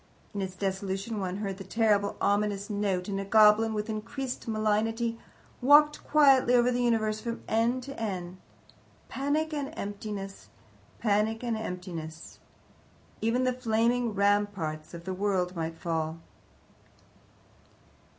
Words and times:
In 0.33 0.41
its 0.41 0.55
dissolution 0.55 1.19
one 1.19 1.37
heard 1.37 1.59
the 1.59 1.63
terrible, 1.63 2.15
ominous 2.19 2.71
note, 2.71 3.07
and 3.07 3.19
a 3.19 3.23
goblin, 3.23 3.71
with 3.75 3.87
increased 3.87 4.47
malignity, 4.47 5.19
walked 5.61 6.03
quietly 6.03 6.55
over 6.55 6.71
the 6.71 6.81
universe 6.81 7.19
from 7.21 7.43
end 7.47 7.83
to 7.83 7.99
end. 8.01 8.37
Panic 9.09 9.53
and 9.53 9.71
emptiness! 9.77 10.49
Panic 10.97 11.43
and 11.43 11.55
emptiness! 11.55 12.39
Even 13.21 13.43
the 13.43 13.53
flaming 13.53 14.15
ramparts 14.15 14.95
of 14.95 15.03
the 15.03 15.13
world 15.13 15.55
might 15.55 15.77
fall. 15.77 16.17